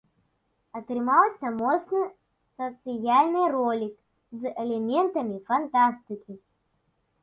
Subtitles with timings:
[0.79, 2.01] Атрымаўся моцны
[2.61, 3.95] сацыяльны ролік
[4.43, 6.33] з элементамі фантастыкі.